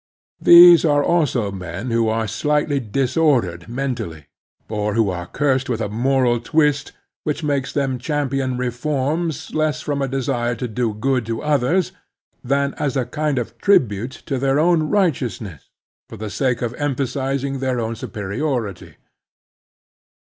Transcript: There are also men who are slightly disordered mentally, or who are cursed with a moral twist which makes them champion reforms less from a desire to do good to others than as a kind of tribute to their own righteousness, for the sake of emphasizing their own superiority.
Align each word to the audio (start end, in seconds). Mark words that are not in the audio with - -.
There 0.39 0.77
are 0.89 1.03
also 1.03 1.51
men 1.51 1.91
who 1.91 2.09
are 2.09 2.25
slightly 2.27 2.79
disordered 2.79 3.69
mentally, 3.69 4.25
or 4.67 4.95
who 4.95 5.11
are 5.11 5.27
cursed 5.27 5.69
with 5.69 5.79
a 5.79 5.89
moral 5.89 6.39
twist 6.39 6.91
which 7.23 7.43
makes 7.43 7.71
them 7.71 7.99
champion 7.99 8.57
reforms 8.57 9.53
less 9.53 9.81
from 9.81 10.01
a 10.01 10.07
desire 10.07 10.55
to 10.55 10.67
do 10.67 10.95
good 10.95 11.23
to 11.27 11.43
others 11.43 11.91
than 12.43 12.73
as 12.79 12.97
a 12.97 13.05
kind 13.05 13.37
of 13.37 13.55
tribute 13.59 14.23
to 14.25 14.39
their 14.39 14.57
own 14.59 14.89
righteousness, 14.89 15.69
for 16.09 16.17
the 16.17 16.31
sake 16.31 16.63
of 16.63 16.73
emphasizing 16.79 17.59
their 17.59 17.79
own 17.79 17.95
superiority. 17.95 18.95